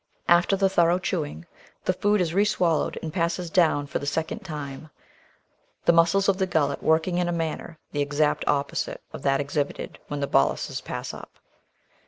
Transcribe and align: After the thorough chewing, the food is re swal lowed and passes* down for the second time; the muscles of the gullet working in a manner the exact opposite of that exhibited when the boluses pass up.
After 0.27 0.55
the 0.55 0.67
thorough 0.67 0.97
chewing, 0.97 1.45
the 1.85 1.93
food 1.93 2.21
is 2.21 2.33
re 2.33 2.43
swal 2.43 2.79
lowed 2.79 2.97
and 3.03 3.13
passes* 3.13 3.51
down 3.51 3.85
for 3.85 3.99
the 3.99 4.07
second 4.07 4.39
time; 4.39 4.89
the 5.85 5.93
muscles 5.93 6.27
of 6.27 6.37
the 6.37 6.47
gullet 6.47 6.81
working 6.81 7.19
in 7.19 7.27
a 7.27 7.31
manner 7.31 7.77
the 7.91 8.01
exact 8.01 8.43
opposite 8.47 9.03
of 9.13 9.21
that 9.21 9.39
exhibited 9.39 9.99
when 10.07 10.19
the 10.19 10.25
boluses 10.25 10.81
pass 10.81 11.13
up. 11.13 11.37